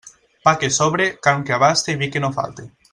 Pa 0.47 0.53
que 0.63 0.69
sobre, 0.77 1.07
carn 1.29 1.47
que 1.51 1.57
abaste 1.61 1.95
i 1.97 2.03
vi 2.03 2.13
que 2.17 2.25
no 2.27 2.37
falte. 2.41 2.71